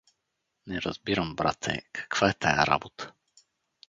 [0.67, 3.13] —Не разбирам, брате, каква е тая работа.